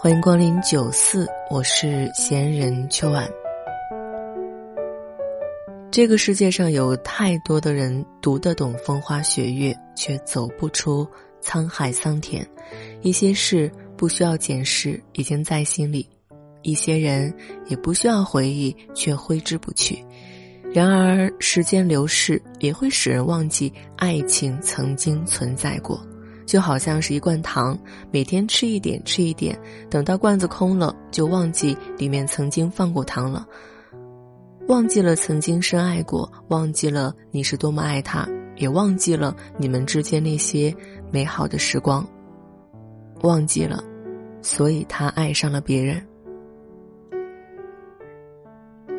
[0.00, 3.28] 欢迎光临九四，我是闲人秋晚。
[5.90, 11.04] 这个世界上有太多的人读得懂风花雪月，却走不出
[11.42, 12.48] 沧海桑田。
[13.02, 16.06] 一些事不需要解释，已经在心里；
[16.62, 17.34] 一些人
[17.66, 19.98] 也不需要回忆，却挥之不去。
[20.72, 26.00] 然而，时间流逝也会使人忘记爱情曾经存在过，
[26.48, 27.78] 就好像是一罐糖，
[28.10, 29.56] 每天吃一点，吃一点，
[29.90, 33.46] 等到罐子空了，就忘记里面曾经放过糖了，
[34.66, 38.26] 忘记了曾经深爱过，忘记了你是多么爱他，
[38.56, 40.74] 也忘记了你们之间那些
[41.10, 42.02] 美好的时光，
[43.20, 43.84] 忘记了，
[44.40, 46.02] 所以他爱上了别人。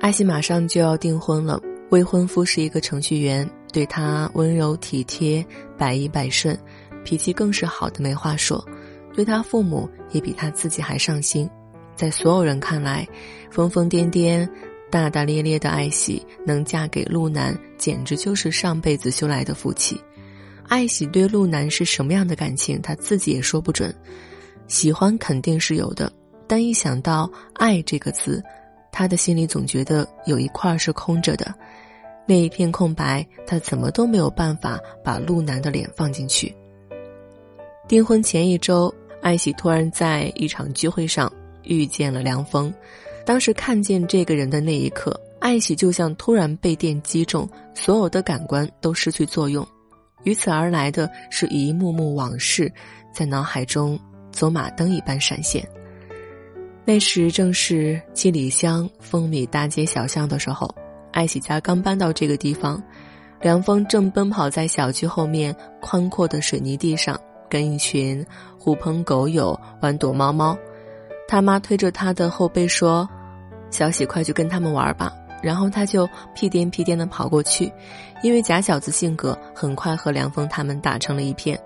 [0.00, 5.44] 艾希马上就要订婚了，未婚夫是一个程序员，对她温柔体贴、
[5.76, 6.58] 百依百顺，
[7.04, 8.64] 脾气更是好的没话说。
[9.14, 11.48] 对他父母也比他自己还上心。
[11.94, 13.06] 在所有人看来，
[13.48, 14.48] 疯疯癫癫、
[14.90, 20.00] 大大咧咧的艾喜能嫁给陆南，简直就是上辈子修来的福气。
[20.66, 23.94] 艾喜对陆南是什么样的感情，他自己也说不准。
[24.66, 26.10] 喜欢肯定是有的，
[26.48, 28.42] 但一想到“爱”这个字，
[28.90, 31.54] 他的心里总觉得有一块是空着的，
[32.26, 36.52] 那一片空白，他怎么都没有办法把陆南的脸放进去。
[37.86, 41.30] 订婚前一周，艾喜突然在一场聚会上
[41.64, 42.72] 遇见了梁峰。
[43.26, 49.66] 当时看见这个人的那一刻，艾喜就像突然被电击中，所有的感官都失去作用，
[50.22, 52.72] 于此而来的是一幕幕往事，
[53.12, 53.98] 在脑海中
[54.32, 55.66] 走马灯一般闪现。
[56.86, 60.74] 那时正是七里香、风靡大街小巷的时候，
[61.12, 62.82] 艾喜家刚搬到这个地方，
[63.42, 67.18] 梁峰正奔跑在小区后面宽阔的水泥地上，
[67.54, 68.26] 跟一群
[68.58, 70.58] 狐朋狗友玩躲猫猫。
[71.28, 73.08] 他妈推着他的后背说
[73.70, 77.72] ：“小喜，快去跟他们玩吧。”然后他就屁颠屁颠地跑过去，
[78.24, 81.56] 因为假小子性格，很快和梁峰他们打成了一片。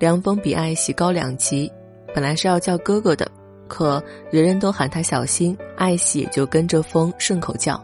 [0.00, 1.72] 梁峰比艾喜高两级，
[2.12, 3.30] 本来是要叫哥哥的。
[3.68, 4.02] 可
[4.32, 7.80] 人人都喊他小新，艾喜也就跟着风顺口叫。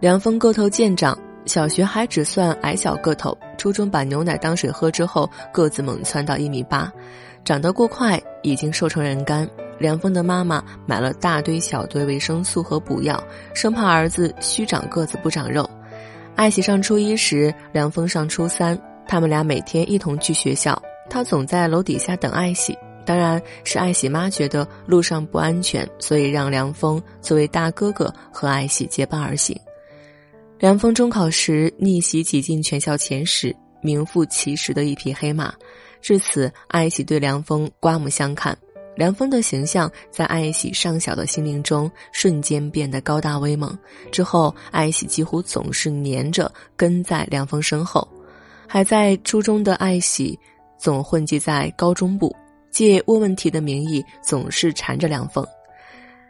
[0.00, 1.16] 梁峰个头见长，
[1.46, 6.92] 小学还只算矮小个头，初中把牛奶当水喝之后，个子猛窜到一米八，
[7.44, 9.48] 长得过快，已经瘦成人干。
[9.78, 13.22] 梁峰的妈妈买了大堆小堆维生素和补药，
[13.54, 15.68] 生怕儿子虚长个子不长肉。
[16.34, 22.76] 艾喜上初一时，梁峰上初三，他们俩每天一同去学校，他总在楼底下等艾喜。
[23.04, 29.56] 当然是艾喜妈觉得路上不安全，所以让梁峰作为大哥哥和艾喜结伴而行。
[30.58, 35.52] 梁峰中考时逆袭挤进全校前十，名副其实的一匹黑马。
[36.00, 38.56] 至此，艾喜对梁峰刮目相看。
[38.96, 43.78] 梁峰的形象在艾喜尚小的心灵中瞬间变得高大威猛。
[44.10, 48.08] 之后，艾喜几乎总是黏着跟在梁峰身后。
[48.66, 50.38] 还在初中的艾喜，
[50.78, 52.34] 总混迹在高中部。
[52.70, 55.46] 借问问题的名义，总是缠着梁峰。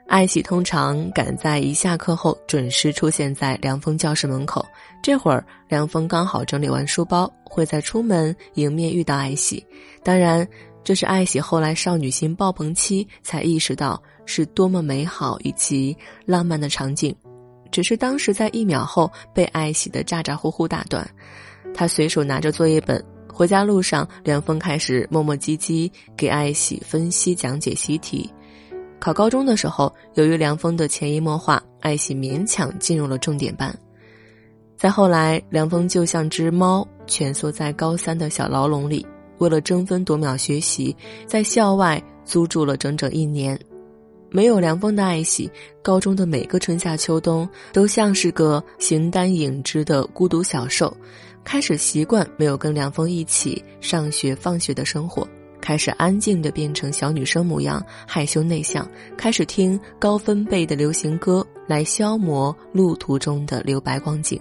[0.09, 4.65] 艾喜通常赶在一下课后准时出现在梁峰教室门口。
[5.03, 9.65] 这会儿，梁峰刚好整理完书包，会在出门迎面遇到艾喜。
[10.05, 10.47] 当然，
[10.85, 17.15] 这是艾喜后来少女心爆棚期才意识到是多么美好以及浪漫的场景。
[17.73, 21.07] 只是当时在一秒后被艾喜的咋咋呼呼打断。
[21.75, 23.05] 他随手拿着作业本。
[23.29, 28.31] 回家路上，梁峰开始磨磨唧唧给艾喜分析讲解习题。
[28.99, 33.77] 考高中的时候，由于梁峰的潜移默化，艾喜勉强进入了重点班。
[34.77, 39.07] 再后来，梁峰就像只猫蜷缩在高三的小牢笼里，
[39.39, 40.95] 为了争分夺秒学习，
[41.27, 43.59] 在校外租住了整整一年。
[44.29, 45.51] 没有梁峰的艾喜，
[45.83, 50.95] 高中的每个春夏秋冬都像是个形单影只的孤独小兽。
[51.45, 55.27] 开始习惯没有跟梁峰一起上学放学的生活，
[55.61, 64.41] 开始安静的变成小女生模样，害羞内向，开始听高分贝的流行歌来消磨路途中的留白光景。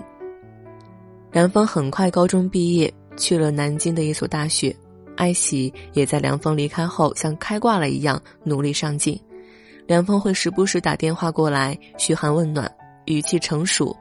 [1.31, 4.75] 梁峰很快高中毕业，去了南京的一所大学，
[5.17, 9.19] 艾喜也在梁峰离开后像开挂了一样努力上进。
[9.85, 12.71] 梁峰会时不时打电话过来嘘寒问暖，
[13.05, 13.95] 语气成熟，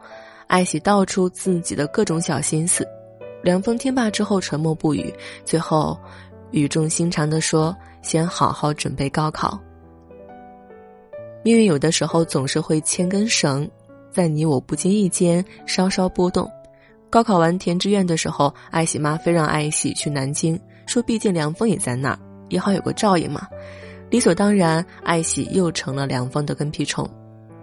[0.46, 2.86] 艾喜道出自己的各种小心思。
[3.42, 5.12] 梁峰听罢之后沉默不语，
[5.44, 5.98] 最后
[6.54, 9.58] 语重心长地说：“先好好准备高考。”
[11.42, 13.68] 命运有的时候总是会牵根绳，
[14.12, 16.48] 在你我不经意间稍稍波动。
[17.10, 22.18] 高考完填志愿的时候，艾喜妈非让艾喜去南京，说毕竟梁峰也在那儿，
[22.48, 23.48] 也好有个照应嘛。
[24.08, 27.08] 理所当然，艾喜又成了梁峰的跟屁虫。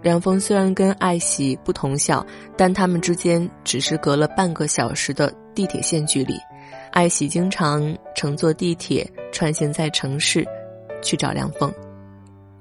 [0.02, 2.24] 梁峰虽然跟艾喜不同校，
[2.58, 6.34] 但他们之间只是隔了半个小时的地铁线距离。
[6.92, 10.46] 艾喜经常乘坐地铁穿行在城市，
[11.00, 11.72] 去找梁峰。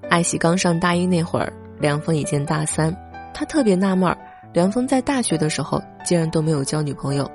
[0.10, 1.52] 艾喜刚上大一那会儿，
[1.82, 2.96] 梁峰已经大三，
[3.34, 4.18] 他特别纳闷儿，
[4.54, 7.30] 梁峰在大学的时候竟然都没有交女朋友，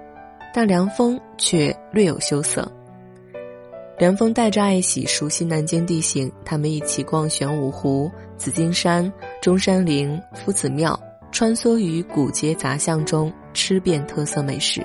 [0.54, 2.66] 但梁峰却略有羞涩。
[3.98, 10.98] 梁峰带着艾喜熟悉南京地形，他们一起逛玄武湖、紫金山、中山陵、夫子庙，
[11.30, 14.82] 穿梭于古街杂巷中，吃遍特色美食。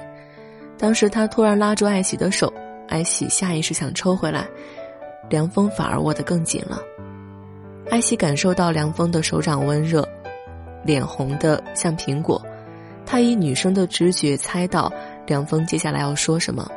[0.81, 2.51] 当时他突然拉住艾喜的手，
[2.87, 4.47] 艾喜下意识想抽回来，
[5.29, 6.81] 梁峰反而握得更紧了。
[7.91, 10.03] 艾喜感受到梁峰的手掌温热，
[10.83, 12.43] 脸红的像苹果，
[13.05, 14.91] 她以女生的直觉猜到
[15.27, 16.67] 梁峰接下来要说什么。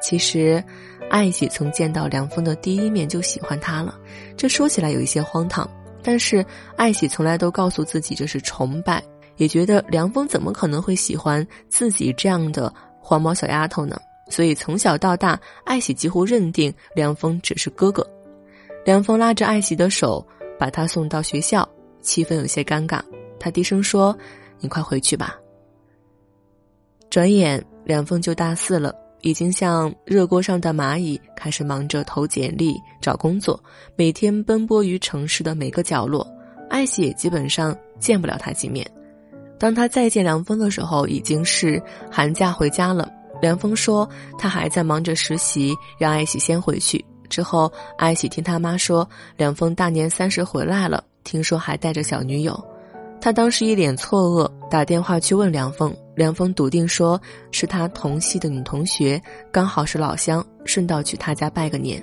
[0.00, 0.64] 其实。
[1.08, 3.94] 艾喜从见到梁峰的第一面就喜欢他了，
[4.36, 5.70] 这说起来有一些荒唐，
[6.02, 6.44] 但是
[6.74, 9.00] 艾喜从来都告诉自己这是崇拜，
[9.36, 12.74] 也觉得梁峰怎么可能会喜欢自己这样的
[13.08, 13.96] 黄毛小丫头呢？
[14.28, 18.04] 所以从小到大，艾喜几乎认定梁峰只是哥哥。
[18.84, 20.26] 梁峰拉着艾喜的手，
[20.58, 21.68] 把她送到学校，
[22.00, 23.00] 气氛有些尴尬。
[23.38, 24.16] 他低声说
[24.58, 25.38] ：“你快回去吧。”
[27.08, 28.92] 转眼，梁峰就大四了。
[29.22, 33.62] 已经像热锅上的蚂蚁，开始忙着投简历、找工作，
[33.94, 36.26] 每天奔波于城市的每个角落。
[36.68, 38.84] 艾喜也基本上见不了他几面。
[39.58, 43.10] 当他再见梁峰的时候，已经是寒假回家了。
[43.40, 44.08] 梁峰说
[44.38, 47.04] 他还在忙着实习，让艾喜先回去。
[47.28, 49.06] 之后，艾喜听他妈说，
[49.36, 52.58] 梁峰大年三十回来了，听说还带着小女友。
[53.20, 55.94] 他当时一脸错愕，打电话去问梁峰。
[56.14, 57.20] 梁峰笃定说
[57.50, 59.20] 是他同系的女同学，
[59.50, 62.02] 刚好是老乡，顺道去他家拜个年。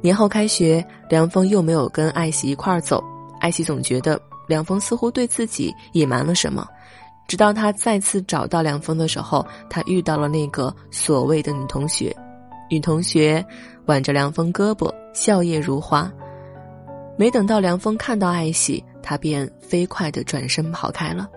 [0.00, 3.02] 年后开学，梁峰又没有跟艾喜一块儿走。
[3.40, 6.66] 艾喜总觉得梁峰似乎对自己隐瞒了什么。
[7.28, 12.14] 直到他再次找到梁峰的时候，他遇到了那个所谓的女同学。
[12.70, 13.44] 女同学
[13.86, 16.10] 挽着梁峰胳膊，笑靥如花。
[17.16, 21.28] 没等到梁峰看到艾喜，他便飞快地转身跑开了。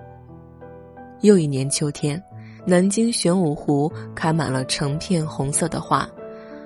[1.21, 2.21] 又一年秋天，
[2.65, 6.07] 南京玄武湖开满了成片红色的花。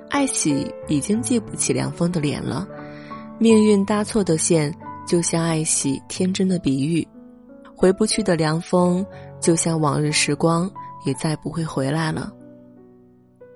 [0.09, 2.67] 艾喜已经记不起梁峰的脸了，
[3.39, 4.73] 命运搭错的线，
[5.05, 7.07] 就像爱喜天真的比喻，
[7.75, 9.05] 回不去的凉风，
[9.39, 10.69] 就像往日时光，
[11.05, 12.31] 也再不会回来了。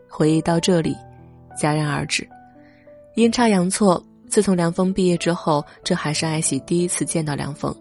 [0.07, 0.95] 回忆到这里，
[1.59, 2.27] 戛然而止。
[3.15, 7.75] 阴差阳错，自从梁峰毕业之后，这还是艾喜第一次见到梁峰，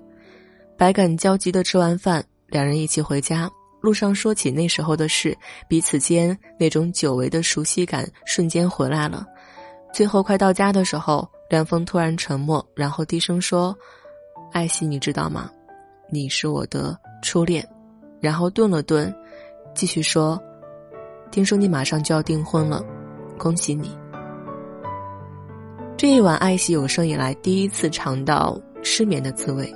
[0.77, 2.25] 百感交集的吃完饭。
[2.49, 3.51] 两人一起回家，
[3.83, 5.37] 路上说起那时候的事，
[5.69, 9.27] 彼此间那种久违的熟悉感瞬间回来了。
[9.93, 13.75] 最后快到家的时候，梁峰突然沉默，然后低声说
[14.53, 15.51] ：“艾希，你知道吗？
[16.11, 17.67] 你是我的初恋。”
[18.21, 19.15] 然后顿了顿，
[19.75, 20.39] 继续说
[21.33, 22.85] ：“听说你马上就要订婚了，
[23.39, 23.97] 恭喜你。”
[25.97, 29.75] 这一晚，艾希有生以来第一次尝到失眠的滋味。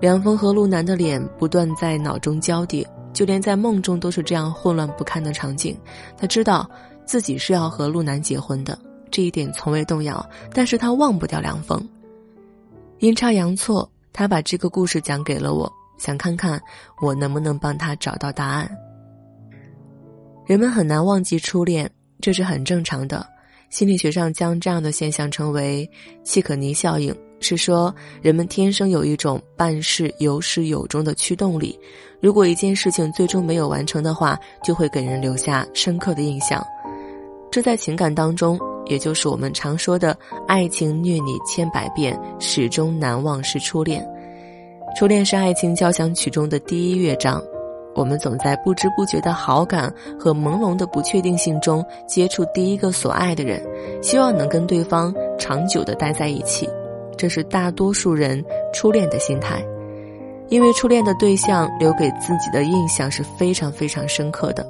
[0.00, 5.78] 梁峰和陆南的脸不断在脑中交叠，就连在梦中都是这样混乱不堪的场景。
[6.16, 6.68] 他知道
[7.06, 8.76] 自己是要和陆南结婚的，
[9.14, 10.28] 这一点从未动摇。
[10.52, 11.80] 但是他忘不掉梁峰。
[12.98, 16.60] 阴差阳错，他把这个故事讲给了我，想看看
[17.00, 18.68] 我能不能帮他找到答案。
[20.44, 21.88] 人们很难忘记初恋，
[22.20, 23.24] 这是很正常的。
[23.70, 25.88] 心理学上将这样的现象称为
[26.24, 27.14] 契可尼效应。
[27.40, 31.78] 是说，人们天生有一种办事有始有终的驱动力。
[32.20, 36.64] 如果一件事情最终没有完成的话，就会给人留下深刻的印象。
[37.50, 44.06] 这在情感当中，也就是我们常说的“爱情虐你千百遍，始终难忘是初恋”。
[44.96, 47.42] 初恋是爱情交响曲中的第一乐章，
[47.94, 53.60] 我们总在不知不觉的好感和朦胧的不确定性中接触第一个所爱的人，
[54.02, 56.68] 希望能跟对方长久的待在一起。
[57.16, 59.64] 这是大多数人初恋的心态，
[60.48, 64.66] 因为初恋的对象留给自己的印象是非常非常深刻的，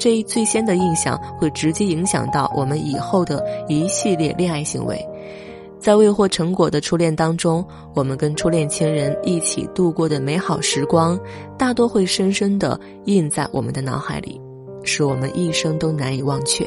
[0.00, 4.98] 这一最先的印象会直接影响到我们以后的一系列恋爱行为。
[5.78, 7.62] 在未获成果的初恋当中，
[7.94, 11.20] 我们跟初恋情人一起度过的美好时光，
[11.58, 14.40] 大多会深深的印在我们的脑海里，
[14.84, 16.66] 使我们一生都难以忘却。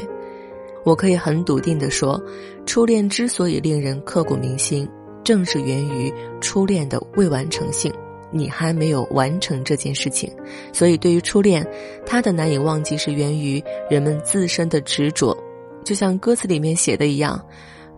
[0.86, 2.22] 我可以很笃定地说，
[2.68, 4.88] 初恋之所以令人刻骨铭心，
[5.24, 7.92] 正是源于初恋的未完成性。
[8.34, 10.30] 你还没有完成这件事情，
[10.74, 11.66] 所以对于初恋，
[12.06, 15.38] 他的难以忘记是源于人们自身的执着。
[15.84, 17.40] 就像歌词里面写的一样，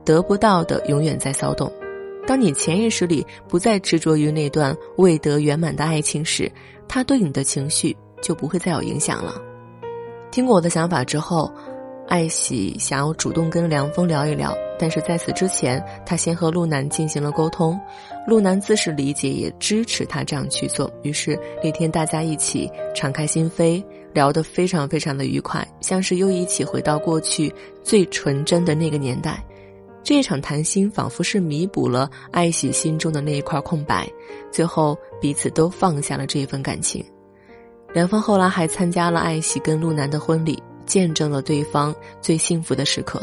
[0.04, 1.72] 得不到的永远在骚动。
[2.28, 6.52] 当你潜意识里不再执着于那段未得圆满的爱情时，
[6.88, 9.42] 他对你的情绪就不会再有影响了。
[10.32, 11.52] 听过我的想法之后。
[12.08, 17.80] 爱喜想要主动跟梁峰聊一聊，但是在此之前，他先和陆南进行了沟通。
[18.28, 20.92] 陆南自是理解，也支持他这样去做。
[21.04, 23.84] 于是那天大家一起敞开心扉，
[24.14, 29.44] 聊得非常非常的愉快，像是又一起回到过去最纯真的那个年代。
[30.04, 34.08] 这一场谈心仿佛是弥补了爱喜心中的那一块空白，
[34.52, 37.04] 最后彼此都放下了这一份感情。
[37.92, 40.62] 梁峰后来还参加了爱喜跟陆南的婚礼。
[40.86, 43.22] 见证了对方最幸福的时刻。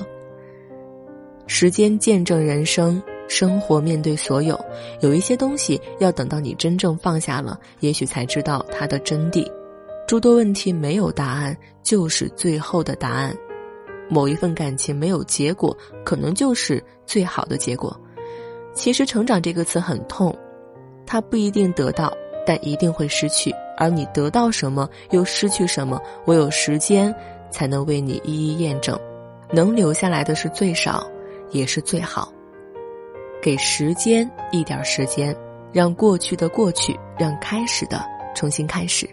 [1.46, 4.58] 时间见证人生，生活面对所有，
[5.00, 9.46] 有一些东西要等到你真正放下了，也许才知道它的真谛。
[10.06, 13.34] 诸多问题没有答案，就是最后的答案。
[14.08, 17.98] 某一份感情没有结果，可能就是最好的结果。
[18.74, 20.36] 其实“成长”这个词很痛，
[21.06, 22.12] 它不一定得到，
[22.46, 23.54] 但一定会失去。
[23.78, 27.14] 而你得到什么，又失去什么，唯有时间。
[27.52, 28.98] 才能为你一一验证，
[29.52, 31.06] 能留下来的是最少，
[31.50, 32.32] 也是最好。
[33.40, 35.36] 给时间一点时间，
[35.72, 38.04] 让过去的过去，让开始的
[38.34, 39.08] 重新开始。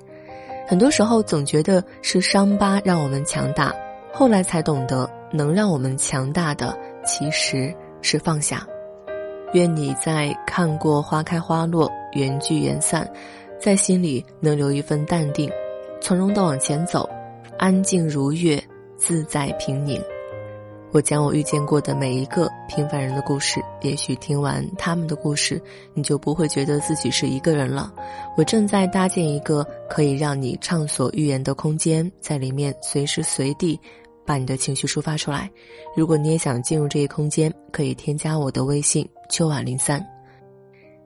[0.68, 3.74] 很多时候总觉得是伤疤让我们强大，
[4.14, 8.66] 后来才懂得，能让我们强大的其实是放下。
[9.54, 13.12] 愿你在看过花开花落，缘聚缘散，
[13.60, 15.50] 在心里能留一份淡定，
[16.00, 17.10] 从容的往前走。
[17.60, 18.64] 安静如月，
[18.96, 20.02] 自在平宁。
[20.94, 25.62] 我将我遇见过的每一个平凡人的故事，也许听完他们的故事，
[25.94, 27.94] 你就不会觉得自己是一个人了。
[28.38, 33.78] 我正在搭建一个可以让你畅所欲言的空间，在里面随时随地
[34.26, 35.52] 把你的情绪抒发出来。
[35.94, 40.02] 如果你也想进入这一空间，可以添加我的微信秋晚零三，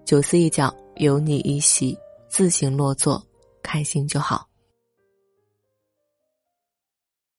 [0.05, 1.97] 九思一角有你一席，
[2.29, 3.19] 自行落座，
[3.63, 4.52] 开心就好。